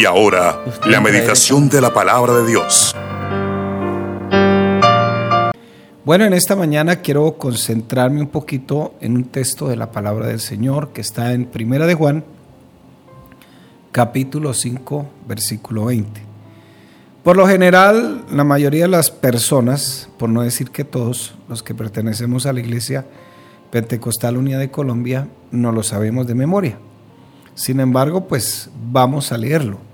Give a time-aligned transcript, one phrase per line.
[0.00, 2.96] Y ahora, la meditación de la palabra de Dios.
[6.06, 10.40] Bueno, en esta mañana quiero concentrarme un poquito en un texto de la palabra del
[10.40, 12.24] Señor que está en Primera de Juan,
[13.92, 16.22] capítulo 5, versículo 20.
[17.22, 21.74] Por lo general, la mayoría de las personas, por no decir que todos los que
[21.74, 23.04] pertenecemos a la Iglesia
[23.70, 26.78] Pentecostal Unida de Colombia, no lo sabemos de memoria.
[27.54, 29.89] Sin embargo, pues vamos a leerlo.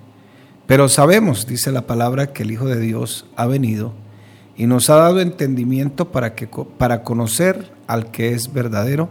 [0.66, 3.92] Pero sabemos, dice la palabra, que el Hijo de Dios ha venido
[4.56, 9.08] y nos ha dado entendimiento para, que, para conocer al que es verdadero.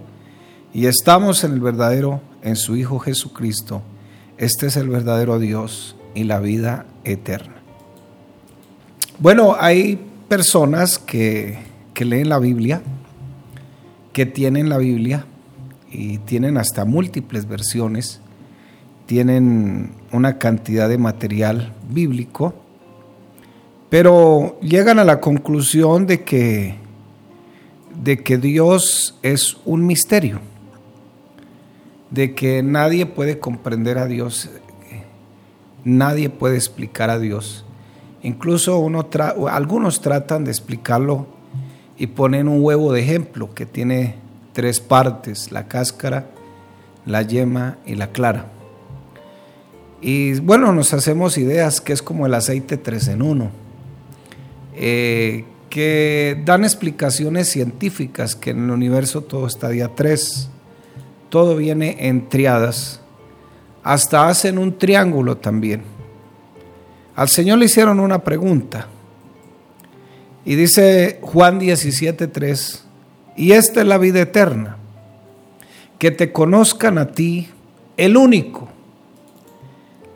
[0.73, 3.81] Y estamos en el verdadero, en su Hijo Jesucristo.
[4.37, 7.55] Este es el verdadero Dios y la vida eterna.
[9.19, 9.97] Bueno, hay
[10.27, 11.57] personas que,
[11.97, 12.81] leen la Biblia,
[14.11, 15.25] que tienen la Biblia
[15.89, 18.19] y tienen hasta múltiples versiones,
[19.05, 22.53] tienen una cantidad de material bíblico,
[23.89, 26.75] pero llegan a la conclusión de que,
[28.03, 30.39] de que Dios es un misterio,
[32.09, 34.49] de que nadie puede comprender a Dios,
[35.83, 37.65] nadie puede explicar a Dios
[38.25, 39.07] Incluso uno
[39.51, 41.27] algunos tratan de explicarlo
[41.95, 44.15] y ponen un huevo de ejemplo que tiene
[44.51, 46.25] tres partes, la cáscara,
[47.05, 48.47] la yema y la clara.
[50.07, 53.49] Y bueno, nos hacemos ideas que es como el aceite 3 en 1,
[54.75, 60.47] eh, que dan explicaciones científicas que en el universo todo está día 3,
[61.29, 63.01] todo viene en triadas,
[63.81, 65.81] hasta hacen un triángulo también.
[67.15, 68.87] Al Señor le hicieron una pregunta.
[70.45, 72.83] Y dice Juan 17:3,
[73.35, 74.77] y esta es la vida eterna,
[75.97, 77.49] que te conozcan a ti,
[77.97, 78.74] el único,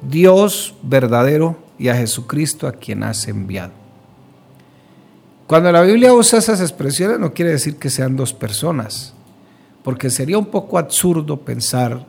[0.01, 3.71] Dios verdadero y a Jesucristo a quien has enviado.
[5.47, 9.13] Cuando la Biblia usa esas expresiones no quiere decir que sean dos personas,
[9.83, 12.05] porque sería un poco absurdo pensar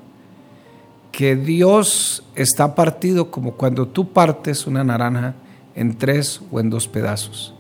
[1.11, 5.35] que Dios está partido como cuando tú partes una naranja
[5.75, 7.55] en tres o en dos pedazos.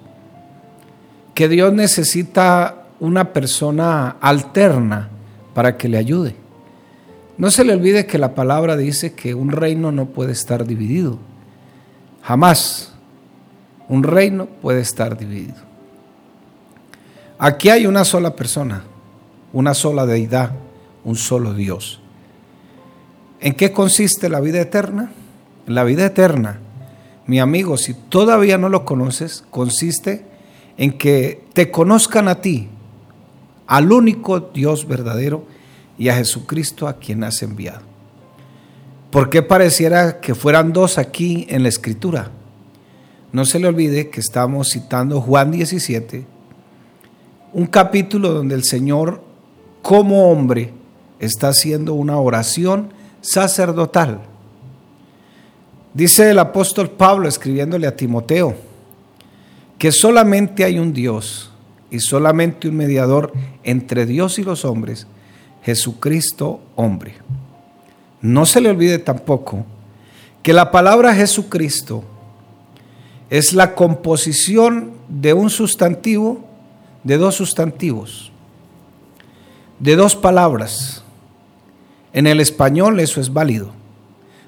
[1.35, 5.09] Que Dios necesita una persona alterna
[5.55, 6.37] para que le ayude.
[7.41, 11.19] No se le olvide que la palabra dice que un reino no puede estar dividido.
[12.21, 12.93] Jamás
[13.89, 15.55] un reino puede estar dividido.
[17.39, 18.84] Aquí hay una sola persona,
[19.55, 20.50] una sola deidad,
[21.03, 22.03] un solo Dios.
[23.41, 25.11] ¿En qué consiste la vida eterna?
[25.67, 26.59] La vida eterna,
[27.25, 30.27] mi amigo, si todavía no lo conoces, consiste
[30.77, 32.69] en que te conozcan a ti,
[33.67, 35.47] al único Dios verdadero
[36.00, 37.83] y a Jesucristo a quien has enviado.
[39.11, 42.31] ¿Por qué pareciera que fueran dos aquí en la escritura?
[43.33, 46.25] No se le olvide que estamos citando Juan 17,
[47.53, 49.22] un capítulo donde el Señor
[49.83, 50.72] como hombre
[51.19, 54.22] está haciendo una oración sacerdotal.
[55.93, 58.55] Dice el apóstol Pablo escribiéndole a Timoteo
[59.77, 61.53] que solamente hay un Dios
[61.91, 63.34] y solamente un mediador
[63.65, 65.06] entre Dios y los hombres,
[65.62, 67.15] Jesucristo hombre.
[68.21, 69.65] No se le olvide tampoco
[70.43, 72.04] que la palabra Jesucristo
[73.28, 76.44] es la composición de un sustantivo,
[77.04, 78.32] de dos sustantivos,
[79.78, 81.03] de dos palabras.
[82.12, 83.72] En el español eso es válido.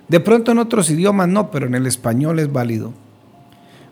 [0.09, 2.93] De pronto en otros idiomas no, pero en el español es válido.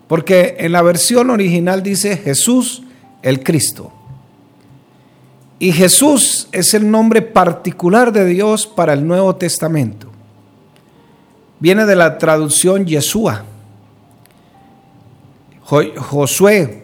[0.09, 2.83] Porque en la versión original dice Jesús
[3.23, 3.93] el Cristo.
[5.63, 10.11] Y Jesús es el nombre particular de Dios para el Nuevo Testamento.
[11.59, 13.45] Viene de la traducción Yeshua.
[15.63, 16.83] Josué,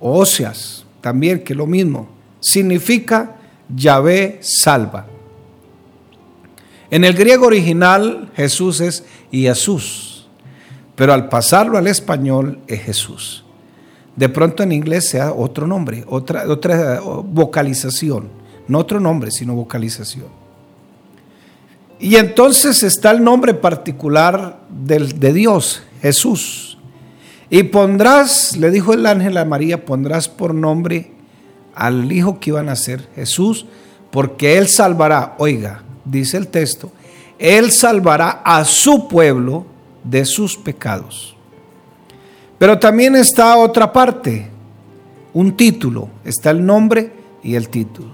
[0.00, 2.08] Oseas, también que lo mismo,
[2.40, 3.36] significa
[3.74, 5.06] Yahvé salva.
[6.90, 10.26] En el griego original Jesús es Jesús,
[10.96, 13.44] pero al pasarlo al español es Jesús.
[14.16, 18.28] De pronto en inglés sea otro nombre, otra, otra vocalización,
[18.68, 20.26] no otro nombre, sino vocalización.
[21.98, 26.78] Y entonces está el nombre particular de Dios, Jesús.
[27.50, 31.12] Y pondrás, le dijo el ángel a María, pondrás por nombre
[31.74, 33.66] al hijo que iban a ser Jesús,
[34.10, 36.92] porque él salvará, oiga, dice el texto,
[37.38, 39.66] Él salvará a su pueblo
[40.04, 41.36] de sus pecados.
[42.60, 44.46] Pero también está otra parte,
[45.32, 47.10] un título, está el nombre
[47.42, 48.10] y el título.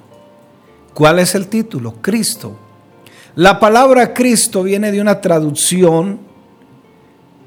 [0.95, 1.97] ¿Cuál es el título?
[2.01, 2.57] Cristo.
[3.35, 6.21] La palabra Cristo viene de una traducción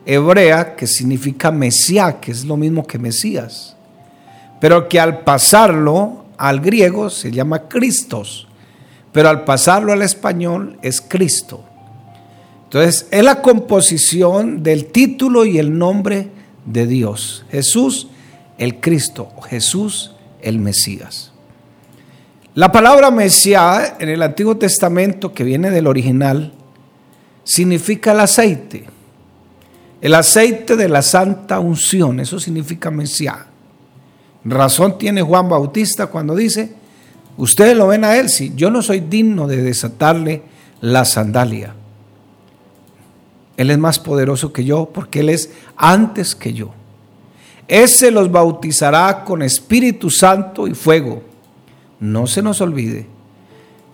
[0.06, 3.78] hebrea que significa Mesías, que es lo mismo que Mesías,
[4.60, 8.50] pero que al pasarlo al griego se llama Cristos,
[9.14, 11.64] pero al pasarlo al español es Cristo.
[12.66, 16.39] Entonces, es la composición del título y el nombre
[16.70, 17.46] de Dios.
[17.52, 18.08] Jesús,
[18.58, 21.32] el Cristo, Jesús, el Mesías.
[22.56, 26.54] La palabra Mesías en el Antiguo Testamento, que viene del original,
[27.44, 28.86] significa el aceite.
[30.02, 33.38] El aceite de la santa unción, eso significa Mesías.
[34.46, 36.74] Razón tiene Juan Bautista cuando dice,
[37.38, 40.44] ustedes lo ven a él, si yo no soy digno de desatarle
[40.82, 41.76] la sandalia.
[43.60, 46.70] Él es más poderoso que yo porque Él es antes que yo.
[47.68, 51.22] Ese los bautizará con Espíritu Santo y fuego.
[52.00, 53.06] No se nos olvide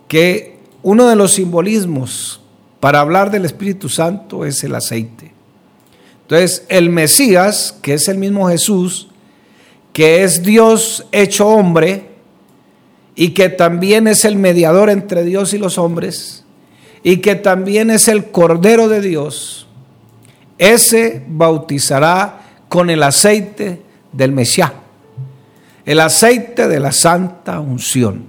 [0.06, 2.40] que uno de los simbolismos
[2.78, 5.32] para hablar del Espíritu Santo es el aceite.
[6.22, 9.08] Entonces, el Mesías, que es el mismo Jesús,
[9.92, 12.10] que es Dios hecho hombre
[13.16, 16.45] y que también es el mediador entre Dios y los hombres
[17.06, 19.68] y que también es el Cordero de Dios,
[20.58, 23.80] ese bautizará con el aceite
[24.10, 24.72] del Mesías,
[25.84, 28.24] el aceite de la santa unción.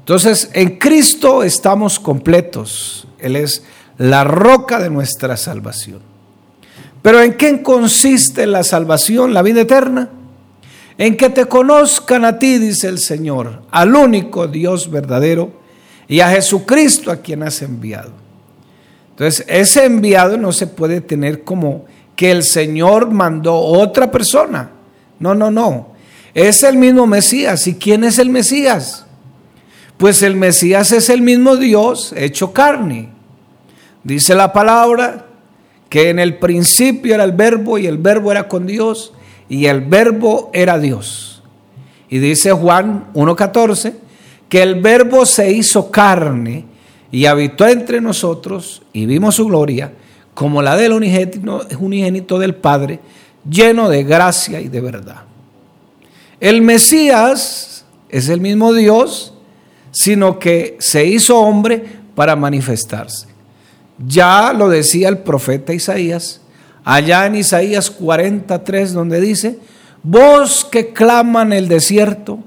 [0.00, 3.08] Entonces, en Cristo estamos completos.
[3.18, 3.64] Él es
[3.96, 6.02] la roca de nuestra salvación.
[7.00, 10.10] Pero ¿en qué consiste la salvación, la vida eterna?
[10.98, 15.64] En que te conozcan a ti, dice el Señor, al único Dios verdadero
[16.08, 18.12] y a Jesucristo a quien has enviado.
[19.10, 24.70] Entonces, ese enviado no se puede tener como que el Señor mandó otra persona.
[25.18, 25.94] No, no, no.
[26.34, 27.66] Es el mismo Mesías.
[27.66, 29.06] ¿Y quién es el Mesías?
[29.96, 33.08] Pues el Mesías es el mismo Dios hecho carne.
[34.04, 35.26] Dice la palabra
[35.88, 39.12] que en el principio era el verbo y el verbo era con Dios
[39.48, 41.42] y el verbo era Dios.
[42.08, 43.94] Y dice Juan 1.14
[44.48, 46.64] que el verbo se hizo carne
[47.10, 49.92] y habitó entre nosotros y vimos su gloria
[50.34, 53.00] como la del unigénito, del Padre,
[53.48, 55.22] lleno de gracia y de verdad.
[56.40, 59.32] El Mesías es el mismo Dios,
[59.92, 61.82] sino que se hizo hombre
[62.14, 63.28] para manifestarse.
[64.06, 66.42] Ya lo decía el profeta Isaías,
[66.84, 69.58] allá en Isaías 43, donde dice,
[70.02, 72.40] voz que clama en el desierto,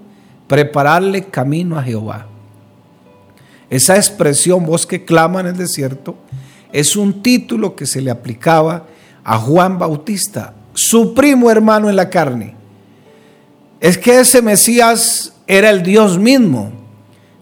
[0.50, 2.28] prepararle camino a Jehová.
[3.70, 6.18] Esa expresión, voz que clama en el desierto,
[6.74, 8.88] es un título que se le aplicaba
[9.24, 12.56] a Juan Bautista, su primo hermano en la carne.
[13.80, 16.74] Es que ese Mesías era el Dios mismo.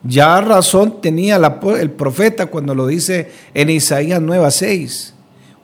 [0.04, 1.38] Ya razón tenía
[1.80, 5.16] el profeta cuando lo dice en Isaías 9:6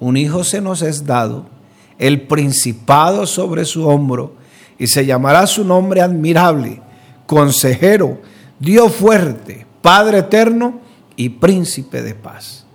[0.04, 1.46] un hijo se nos es dado,
[1.98, 4.34] el principado sobre su hombro,
[4.78, 6.82] y se llamará su nombre admirable,
[7.26, 8.22] consejero,
[8.60, 10.80] Dios fuerte, Padre eterno
[11.16, 12.66] y príncipe de paz.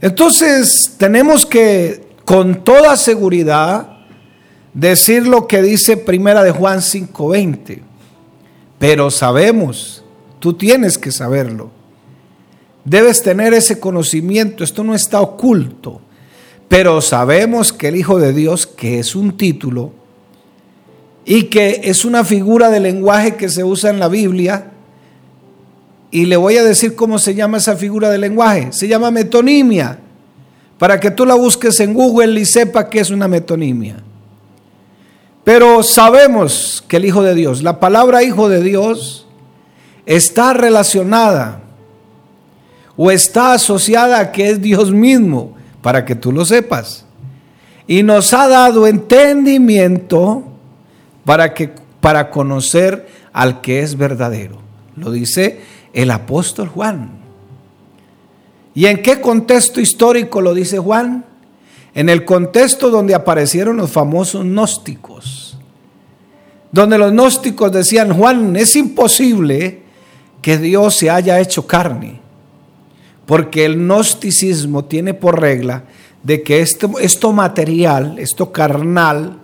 [0.00, 3.98] Entonces tenemos que con toda seguridad
[4.74, 7.82] decir lo que dice Primera de Juan 5:20.
[8.78, 10.04] Pero sabemos,
[10.38, 11.70] tú tienes que saberlo.
[12.84, 16.00] Debes tener ese conocimiento, esto no está oculto.
[16.68, 19.92] Pero sabemos que el Hijo de Dios, que es un título
[21.28, 24.70] y que es una figura de lenguaje que se usa en la Biblia,
[26.12, 28.68] y le voy a decir cómo se llama esa figura de lenguaje.
[28.70, 29.98] Se llama metonimia.
[30.78, 33.96] Para que tú la busques en Google y sepa que es una metonimia.
[35.42, 39.26] Pero sabemos que el Hijo de Dios, la palabra Hijo de Dios,
[40.06, 41.60] está relacionada
[42.96, 47.04] o está asociada a que es Dios mismo para que tú lo sepas.
[47.86, 50.55] Y nos ha dado entendimiento
[51.26, 54.56] para, que, para conocer al que es verdadero.
[54.96, 55.60] Lo dice
[55.92, 57.10] el apóstol Juan.
[58.74, 61.26] ¿Y en qué contexto histórico lo dice Juan?
[61.94, 65.58] En el contexto donde aparecieron los famosos gnósticos.
[66.72, 69.82] Donde los gnósticos decían, Juan, es imposible
[70.40, 72.20] que Dios se haya hecho carne
[73.26, 75.84] porque el gnosticismo tiene por regla
[76.22, 79.40] de que esto, esto material, esto carnal,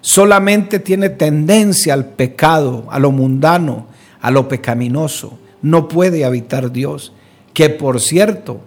[0.00, 3.86] solamente tiene tendencia al pecado, a lo mundano,
[4.20, 5.38] a lo pecaminoso.
[5.62, 7.12] No puede habitar Dios,
[7.52, 8.60] que por cierto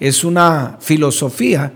[0.00, 1.72] es una filosofía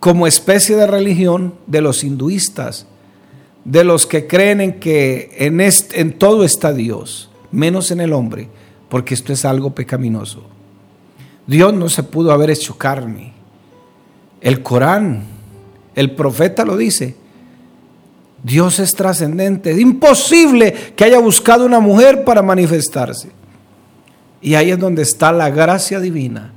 [0.00, 2.86] como especie de religión de los hinduistas,
[3.64, 8.48] de los que creen en que en, en todo está Dios, menos en el hombre,
[8.88, 10.42] porque esto es algo pecaminoso.
[11.46, 13.32] Dios no se pudo haber hecho carne.
[14.40, 15.24] El Corán,
[15.94, 17.16] el profeta lo dice.
[18.44, 19.72] Dios es trascendente.
[19.72, 23.30] Es imposible que haya buscado una mujer para manifestarse.
[24.40, 26.52] Y ahí es donde está la gracia divina.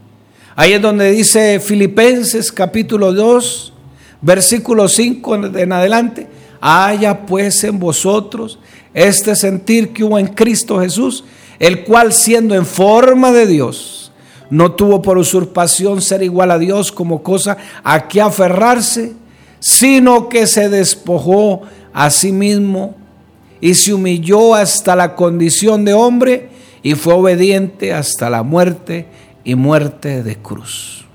[0.55, 3.73] Ahí es donde dice Filipenses capítulo 2,
[4.21, 6.27] versículo 5 en adelante.
[6.59, 8.59] Haya pues en vosotros
[8.93, 11.23] este sentir que hubo en Cristo Jesús,
[11.57, 14.11] el cual siendo en forma de Dios,
[14.49, 19.13] no tuvo por usurpación ser igual a Dios como cosa a que aferrarse,
[19.59, 21.63] sino que se despojó
[21.97, 22.95] a sí mismo
[23.59, 26.49] y se humilló hasta la condición de hombre
[26.83, 29.07] y fue obediente hasta la muerte
[29.43, 31.05] y muerte de cruz.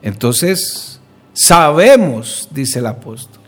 [0.00, 0.98] Entonces,
[1.34, 3.38] sabemos, dice el apóstol,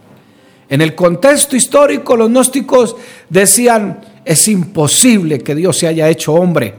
[0.69, 2.95] en el contexto histórico los gnósticos
[3.31, 6.75] decían, es imposible que Dios se haya hecho hombre.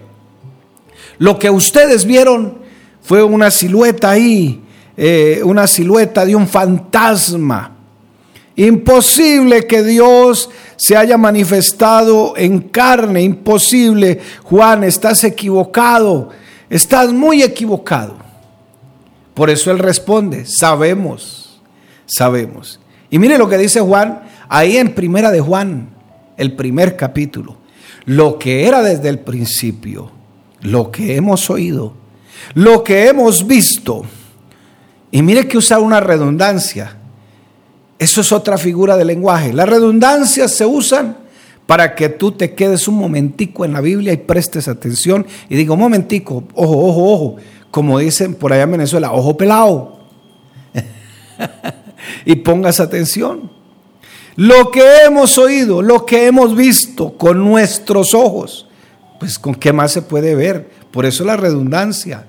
[1.17, 2.59] Lo que ustedes vieron
[3.01, 4.61] fue una silueta ahí,
[4.95, 7.72] eh, una silueta de un fantasma.
[8.55, 14.19] Imposible que Dios se haya manifestado en carne, imposible.
[14.43, 16.29] Juan, estás equivocado,
[16.69, 18.17] estás muy equivocado.
[19.33, 21.61] Por eso él responde, sabemos,
[22.05, 22.79] sabemos.
[23.09, 25.89] Y mire lo que dice Juan ahí en Primera de Juan,
[26.37, 27.57] el primer capítulo.
[28.05, 30.11] Lo que era desde el principio,
[30.61, 31.93] lo que hemos oído,
[32.53, 34.03] lo que hemos visto.
[35.09, 36.97] Y mire que usa una redundancia.
[38.03, 39.53] Eso es otra figura del lenguaje.
[39.53, 41.15] Las redundancias se usan
[41.65, 45.77] para que tú te quedes un momentico en la Biblia y prestes atención y digo,
[45.77, 47.35] momentico, ojo, ojo, ojo,
[47.71, 49.99] como dicen por allá en Venezuela, ojo pelado.
[52.25, 53.49] y pongas atención.
[54.35, 58.67] Lo que hemos oído, lo que hemos visto con nuestros ojos,
[59.17, 60.69] pues con qué más se puede ver.
[60.91, 62.25] Por eso la redundancia.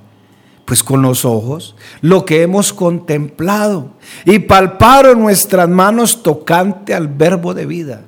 [0.75, 3.91] Pues con los ojos, lo que hemos contemplado
[4.25, 8.03] y palparon nuestras manos tocante al verbo de vida.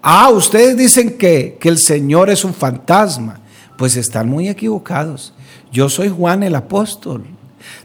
[0.00, 3.40] Ah, ustedes dicen que, que el Señor es un fantasma.
[3.76, 5.34] Pues están muy equivocados.
[5.70, 7.24] Yo soy Juan el apóstol.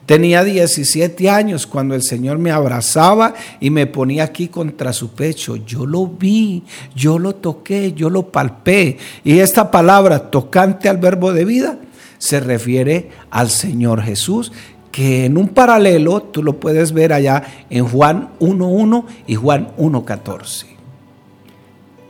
[0.05, 5.57] Tenía 17 años cuando el Señor me abrazaba y me ponía aquí contra su pecho.
[5.57, 6.63] Yo lo vi,
[6.95, 8.97] yo lo toqué, yo lo palpé.
[9.25, 11.79] Y esta palabra tocante al verbo de vida
[12.17, 14.51] se refiere al Señor Jesús,
[14.91, 20.65] que en un paralelo tú lo puedes ver allá en Juan 1.1 y Juan 1.14.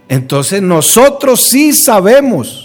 [0.07, 2.64] Entonces nosotros sí sabemos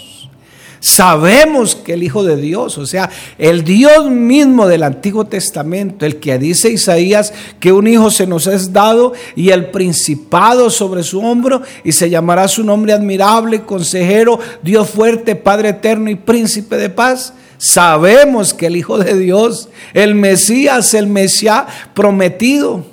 [0.80, 6.18] Sabemos que el Hijo de Dios, o sea, el Dios mismo del Antiguo Testamento, el
[6.20, 11.20] que dice Isaías que un hijo se nos es dado y el principado sobre su
[11.20, 16.88] hombro y se llamará su nombre admirable, consejero, Dios fuerte, Padre eterno y príncipe de
[16.88, 17.34] paz.
[17.58, 22.86] Sabemos que el Hijo de Dios, el Mesías, el Mesías prometido,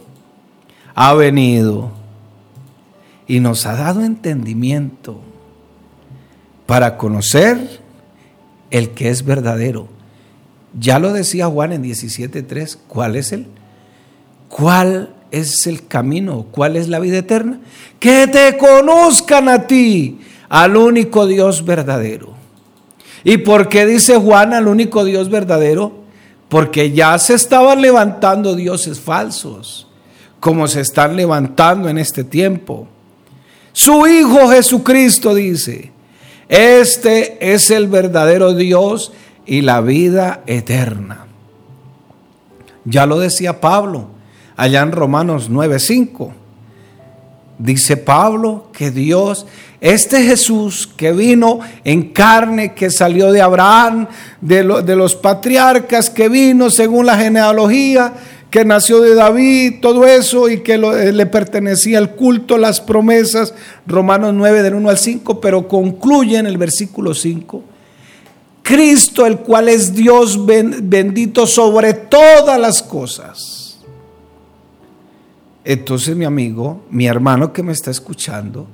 [0.93, 1.91] ha venido
[3.27, 5.21] y nos ha dado entendimiento
[6.67, 7.79] para conocer
[8.69, 9.87] el que es verdadero.
[10.79, 13.47] Ya lo decía Juan en 17.3, ¿cuál es él?
[14.49, 16.45] ¿Cuál es el camino?
[16.51, 17.59] ¿Cuál es la vida eterna?
[17.99, 20.19] Que te conozcan a ti,
[20.49, 22.33] al único Dios verdadero.
[23.23, 26.03] ¿Y por qué dice Juan al único Dios verdadero?
[26.49, 29.87] Porque ya se estaban levantando dioses falsos,
[30.39, 32.87] como se están levantando en este tiempo.
[33.73, 35.91] Su Hijo Jesucristo dice,
[36.49, 39.11] este es el verdadero Dios
[39.45, 41.25] y la vida eterna.
[42.85, 44.07] Ya lo decía Pablo
[44.55, 46.33] allá en Romanos 9:5.
[47.59, 49.47] Dice Pablo que Dios,
[49.81, 54.07] este Jesús que vino en carne, que salió de Abraham,
[54.41, 58.13] de, de los patriarcas, que vino según la genealogía,
[58.49, 63.53] que nació de David, todo eso, y que eh, le pertenecía el culto, las promesas,
[63.85, 67.63] Romanos 9 del 1 al 5, pero concluye en el versículo 5.
[68.63, 73.79] Cristo, el cual es Dios bendito sobre todas las cosas.
[75.63, 78.67] Entonces, mi amigo, mi hermano que me está escuchando,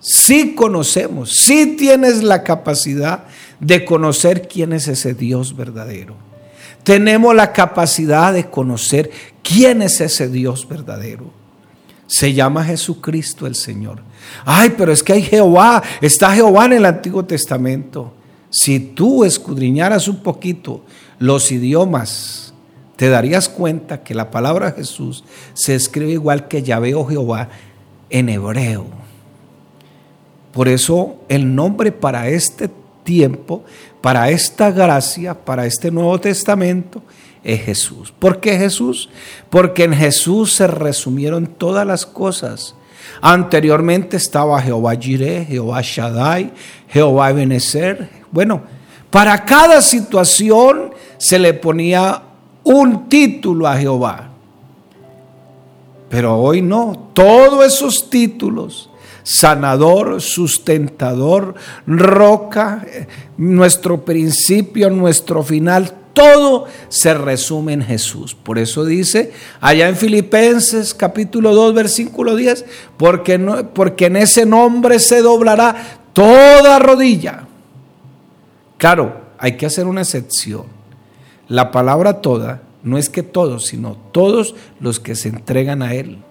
[0.00, 3.24] si conocemos, si tienes la capacidad
[3.60, 6.27] de conocer quién es ese Dios verdadero
[6.88, 9.10] tenemos la capacidad de conocer
[9.42, 11.26] quién es ese Dios verdadero.
[12.06, 14.00] Se llama Jesucristo el Señor.
[14.46, 18.14] Ay, pero es que hay Jehová, está Jehová en el Antiguo Testamento.
[18.48, 20.80] Si tú escudriñaras un poquito
[21.18, 22.54] los idiomas,
[22.96, 27.50] te darías cuenta que la palabra Jesús se escribe igual que Yahvé o Jehová
[28.08, 28.86] en hebreo.
[30.52, 32.70] Por eso el nombre para este
[33.08, 33.64] tiempo,
[34.02, 37.02] para esta gracia, para este Nuevo Testamento,
[37.42, 38.12] es Jesús.
[38.18, 39.08] ¿Por qué Jesús?
[39.48, 42.74] Porque en Jesús se resumieron todas las cosas.
[43.22, 46.52] Anteriormente estaba Jehová Jireh, Jehová Shaddai,
[46.86, 48.10] Jehová Benezer.
[48.30, 48.60] Bueno,
[49.08, 52.22] para cada situación se le ponía
[52.62, 54.28] un título a Jehová.
[56.10, 58.87] Pero hoy no, todos esos títulos,
[59.28, 61.54] sanador, sustentador,
[61.86, 62.86] roca,
[63.36, 68.34] nuestro principio, nuestro final, todo se resume en Jesús.
[68.34, 72.64] Por eso dice allá en Filipenses capítulo 2 versículo 10,
[72.96, 77.46] porque, no, porque en ese nombre se doblará toda rodilla.
[78.78, 80.64] Claro, hay que hacer una excepción.
[81.48, 86.22] La palabra toda no es que todos, sino todos los que se entregan a Él.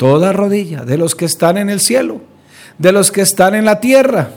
[0.00, 2.22] Toda rodilla, de los que están en el cielo,
[2.78, 4.30] de los que están en la tierra.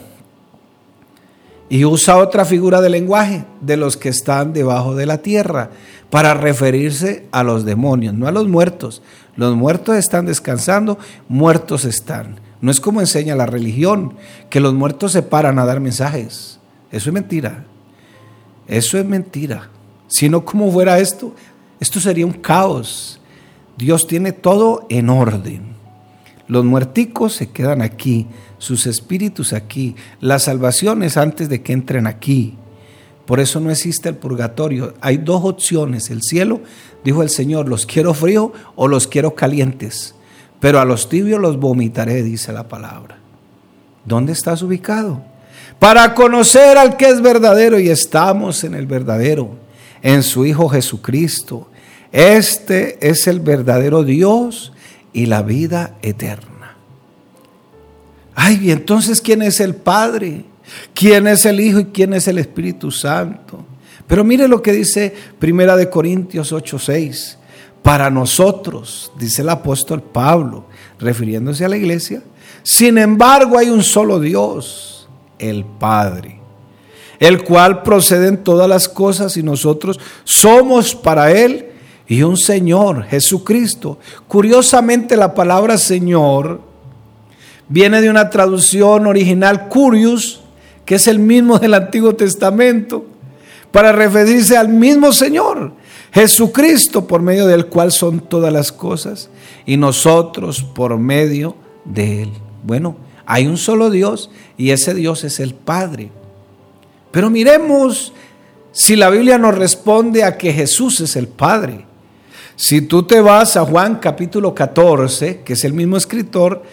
[1.69, 5.69] Y usa otra figura de lenguaje, de los que están debajo de la tierra,
[6.09, 9.01] para referirse a los demonios, no a los muertos.
[9.37, 12.41] Los muertos están descansando, muertos están.
[12.59, 14.15] No es como enseña la religión,
[14.49, 16.59] que los muertos se paran a dar mensajes.
[16.91, 17.63] Eso es mentira.
[18.67, 19.69] Eso es mentira.
[20.09, 21.33] Si no, ¿cómo fuera esto?
[21.79, 23.21] Esto sería un caos.
[23.77, 25.73] Dios tiene todo en orden.
[26.47, 28.27] Los muerticos se quedan aquí,
[28.57, 32.55] sus espíritus aquí, las salvaciones antes de que entren aquí.
[33.25, 34.93] Por eso no existe el purgatorio.
[34.99, 36.09] Hay dos opciones.
[36.09, 36.61] El cielo,
[37.03, 40.13] dijo el Señor, los quiero frío o los quiero calientes.
[40.59, 43.17] Pero a los tibios los vomitaré, dice la palabra.
[44.05, 45.21] ¿Dónde estás ubicado?
[45.79, 49.55] Para conocer al que es verdadero y estamos en el verdadero
[50.01, 51.69] en su Hijo Jesucristo.
[52.13, 54.71] Este es el verdadero Dios
[55.13, 56.77] y la vida eterna.
[58.35, 60.45] Ay, y entonces, ¿quién es el Padre?
[60.93, 63.65] ¿Quién es el Hijo y quién es el Espíritu Santo?
[64.05, 67.39] Pero mire lo que dice Primera de Corintios 8:6.
[67.81, 70.67] Para nosotros, dice el apóstol Pablo,
[70.99, 72.21] refiriéndose a la iglesia,
[72.61, 76.43] sin embargo hay un solo Dios, el Padre
[77.19, 81.72] el cual procede en todas las cosas y nosotros somos para Él
[82.07, 83.97] y un Señor, Jesucristo.
[84.27, 86.61] Curiosamente la palabra Señor
[87.69, 90.41] viene de una traducción original, curious,
[90.85, 93.05] que es el mismo del Antiguo Testamento,
[93.71, 95.73] para referirse al mismo Señor,
[96.11, 99.29] Jesucristo, por medio del cual son todas las cosas,
[99.65, 102.31] y nosotros por medio de Él.
[102.63, 106.11] Bueno, hay un solo Dios y ese Dios es el Padre.
[107.11, 108.13] Pero miremos
[108.71, 111.85] si la Biblia nos responde a que Jesús es el Padre.
[112.55, 116.63] Si tú te vas a Juan capítulo 14, que es el mismo escritor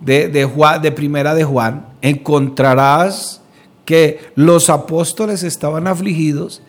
[0.00, 3.40] de, de, Juan, de Primera de Juan, encontrarás
[3.84, 6.62] que los apóstoles estaban afligidos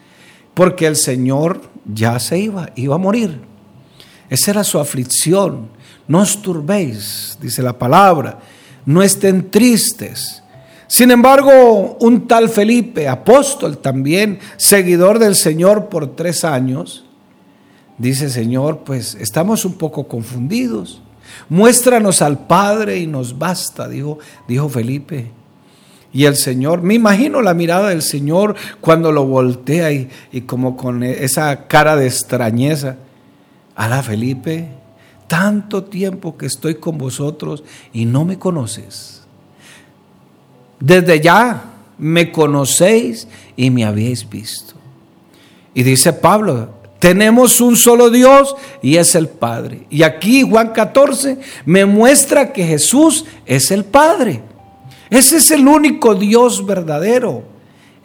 [0.53, 3.41] porque el Señor ya se iba, iba a morir.
[4.29, 5.69] Esa era su aflicción.
[6.07, 8.39] No os turbéis, dice la palabra.
[8.85, 10.41] No estén tristes.
[10.87, 17.02] Sin embargo, un tal Felipe, apóstol también, seguidor del Señor por tres años,
[17.97, 21.01] dice, Señor, pues estamos un poco confundidos.
[21.49, 25.31] Muéstranos al Padre y nos basta, dijo, dijo Felipe.
[26.11, 30.77] Y el Señor, me imagino la mirada del Señor cuando lo voltea y, y como
[30.77, 32.97] con esa cara de extrañeza.
[33.75, 34.67] la Felipe,
[35.27, 39.23] tanto tiempo que estoy con vosotros y no me conoces.
[40.79, 41.63] Desde ya
[41.97, 44.75] me conocéis y me habéis visto.
[45.73, 46.69] Y dice Pablo,
[47.03, 49.85] tenemos un solo Dios y es el Padre.
[49.89, 54.41] Y aquí Juan 14 me muestra que Jesús es el Padre.
[55.09, 57.43] Ese es el único Dios verdadero.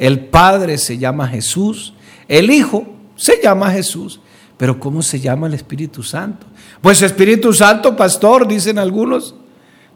[0.00, 1.94] El Padre se llama Jesús,
[2.26, 4.18] el Hijo se llama Jesús.
[4.56, 6.48] Pero ¿cómo se llama el Espíritu Santo?
[6.80, 9.37] Pues Espíritu Santo, pastor, dicen algunos.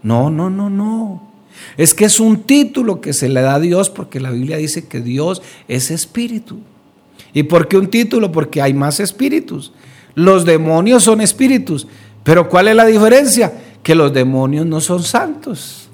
[0.04, 1.32] No, no, no, no.
[1.76, 4.86] Es que es un título que se le da a Dios porque la Biblia dice
[4.86, 6.60] que Dios es espíritu.
[7.32, 8.30] ¿Y por qué un título?
[8.30, 9.72] Porque hay más espíritus.
[10.14, 11.86] Los demonios son espíritus.
[12.22, 13.52] Pero ¿cuál es la diferencia?
[13.82, 15.88] Que los demonios no son santos.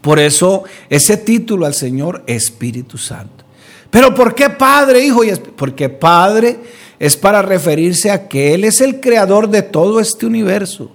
[0.00, 3.44] Por eso ese título al Señor Espíritu Santo.
[3.90, 5.56] Pero ¿por qué Padre, Hijo y Espíritu?
[5.56, 6.58] Porque Padre
[6.98, 10.90] es para referirse a que Él es el creador de todo este universo.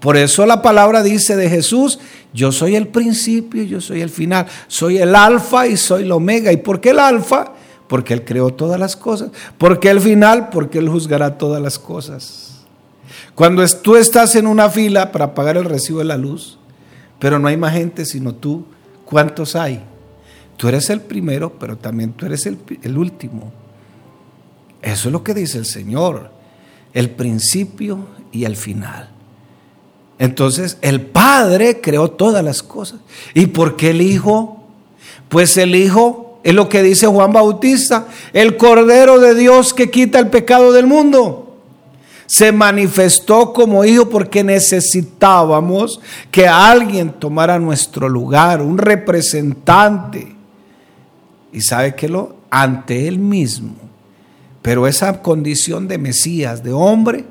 [0.00, 1.98] Por eso la palabra dice de Jesús,
[2.32, 6.52] yo soy el principio yo soy el final, soy el alfa y soy el omega.
[6.52, 7.52] ¿Y por qué el alfa?
[7.88, 9.30] Porque Él creó todas las cosas.
[9.58, 10.50] ¿Por qué el final?
[10.50, 12.64] Porque Él juzgará todas las cosas.
[13.34, 16.58] Cuando tú estás en una fila para pagar el recibo de la luz,
[17.18, 18.64] pero no hay más gente sino tú,
[19.04, 19.82] ¿cuántos hay?
[20.56, 23.52] Tú eres el primero, pero también tú eres el, el último.
[24.82, 26.30] Eso es lo que dice el Señor,
[26.92, 29.10] el principio y el final.
[30.18, 33.00] Entonces, el Padre creó todas las cosas.
[33.34, 34.64] ¿Y por qué el Hijo?
[35.28, 40.20] Pues el Hijo es lo que dice Juan Bautista, el Cordero de Dios que quita
[40.20, 41.56] el pecado del mundo.
[42.26, 45.98] Se manifestó como hijo porque necesitábamos
[46.30, 50.36] que alguien tomara nuestro lugar, un representante.
[51.52, 53.74] Y sabe que lo ante él mismo.
[54.62, 57.24] Pero esa condición de Mesías, de hombre,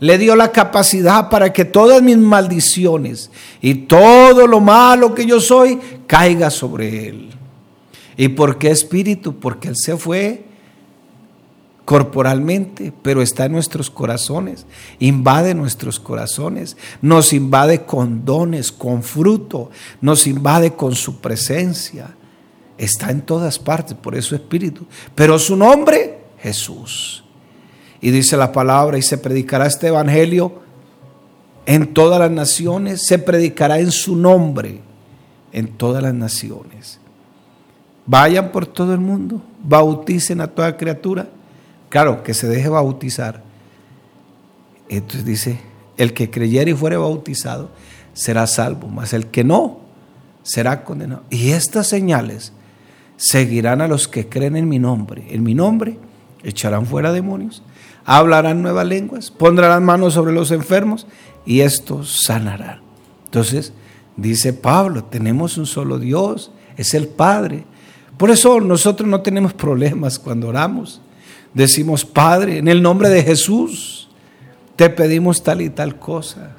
[0.00, 5.40] le dio la capacidad para que todas mis maldiciones y todo lo malo que yo
[5.40, 7.27] soy caiga sobre él.
[8.18, 9.38] ¿Y por qué espíritu?
[9.38, 10.44] Porque él se fue
[11.84, 14.66] corporalmente, pero está en nuestros corazones,
[14.98, 19.70] invade nuestros corazones, nos invade con dones, con fruto,
[20.02, 22.14] nos invade con su presencia.
[22.76, 24.84] Está en todas partes, por eso espíritu.
[25.14, 27.24] Pero su nombre, Jesús.
[28.00, 30.60] Y dice la palabra, y se predicará este evangelio
[31.66, 34.80] en todas las naciones, se predicará en su nombre
[35.52, 36.98] en todas las naciones.
[38.08, 41.28] Vayan por todo el mundo, bauticen a toda criatura.
[41.90, 43.42] Claro, que se deje bautizar.
[44.88, 45.60] Entonces dice,
[45.98, 47.68] el que creyere y fuere bautizado
[48.14, 49.80] será salvo, mas el que no
[50.42, 51.24] será condenado.
[51.28, 52.54] Y estas señales
[53.18, 55.26] seguirán a los que creen en mi nombre.
[55.28, 55.98] En mi nombre
[56.42, 57.62] echarán fuera demonios,
[58.06, 61.06] hablarán nuevas lenguas, pondrán manos sobre los enfermos
[61.44, 62.80] y estos sanarán.
[63.26, 63.74] Entonces,
[64.16, 67.66] dice Pablo, tenemos un solo Dios, es el Padre.
[68.18, 71.00] Por eso nosotros no tenemos problemas cuando oramos.
[71.54, 74.10] Decimos, Padre, en el nombre de Jesús,
[74.76, 76.56] te pedimos tal y tal cosa.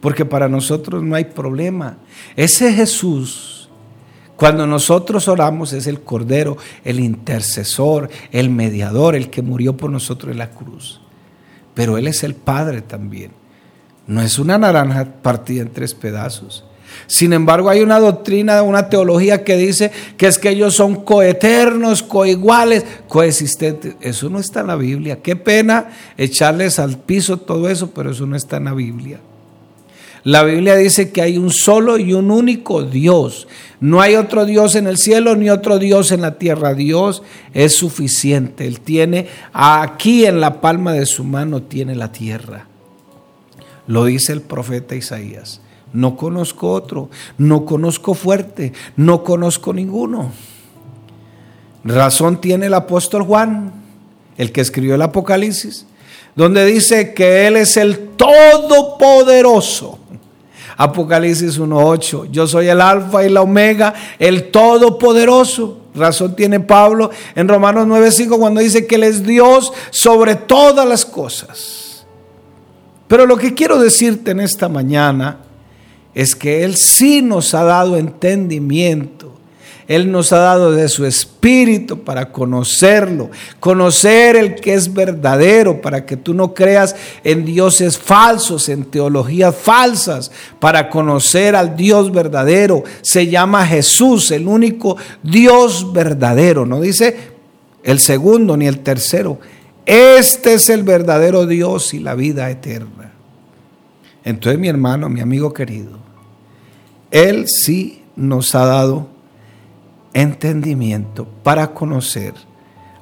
[0.00, 1.96] Porque para nosotros no hay problema.
[2.36, 3.56] Ese Jesús
[4.36, 10.30] cuando nosotros oramos es el Cordero, el intercesor, el mediador, el que murió por nosotros
[10.30, 11.00] en la cruz.
[11.74, 13.32] Pero Él es el Padre también.
[14.06, 16.64] No es una naranja partida en tres pedazos.
[17.06, 22.02] Sin embargo, hay una doctrina, una teología que dice que es que ellos son coeternos,
[22.02, 23.94] coiguales, coexistentes.
[24.00, 25.20] Eso no está en la Biblia.
[25.22, 29.20] Qué pena echarles al piso todo eso, pero eso no está en la Biblia.
[30.26, 33.46] La Biblia dice que hay un solo y un único Dios.
[33.78, 36.74] No hay otro Dios en el cielo ni otro Dios en la tierra.
[36.74, 37.22] Dios
[37.54, 38.66] es suficiente.
[38.66, 42.66] Él tiene aquí en la palma de su mano, tiene la tierra.
[43.86, 45.60] Lo dice el profeta Isaías.
[45.92, 50.30] No conozco otro, no conozco fuerte, no conozco ninguno.
[51.84, 53.72] Razón tiene el apóstol Juan,
[54.36, 55.86] el que escribió el Apocalipsis,
[56.34, 60.00] donde dice que Él es el Todopoderoso
[60.76, 62.30] Apocalipsis 1.8.
[62.30, 65.80] Yo soy el alfa y la omega, el todopoderoso.
[65.94, 71.06] Razón tiene Pablo en Romanos 9.5 cuando dice que Él es Dios sobre todas las
[71.06, 72.06] cosas.
[73.08, 75.38] Pero lo que quiero decirte en esta mañana
[76.16, 79.26] es que Él sí nos ha dado entendimiento
[79.88, 86.04] él nos ha dado de su espíritu para conocerlo, conocer el que es verdadero, para
[86.04, 92.82] que tú no creas en dioses falsos, en teologías falsas, para conocer al Dios verdadero.
[93.02, 96.66] Se llama Jesús, el único Dios verdadero.
[96.66, 97.16] No dice
[97.84, 99.38] el segundo ni el tercero.
[99.84, 103.12] Este es el verdadero Dios y la vida eterna.
[104.24, 106.05] Entonces mi hermano, mi amigo querido,
[107.16, 109.08] Él sí nos ha dado
[110.12, 112.34] entendimiento para conocer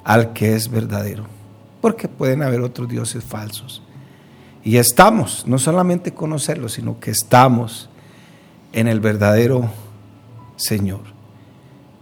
[0.05, 1.25] al que es verdadero.
[1.81, 3.83] Porque pueden haber otros dioses falsos.
[4.63, 7.89] Y estamos, no solamente conocerlo, sino que estamos
[8.71, 9.69] en el verdadero
[10.55, 11.01] Señor.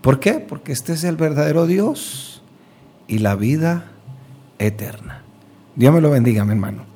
[0.01, 0.33] ¿Por qué?
[0.33, 2.43] Porque este es el verdadero Dios
[3.07, 3.89] y la vida
[4.59, 5.23] eterna.
[5.75, 6.92] Dios me lo bendiga, mi hermano.